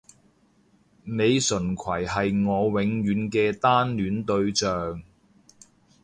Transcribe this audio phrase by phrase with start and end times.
[0.03, 0.07] 李純揆
[2.07, 5.03] 係我永遠嘅單戀對象